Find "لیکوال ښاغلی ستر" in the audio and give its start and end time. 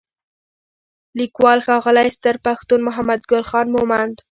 1.17-2.35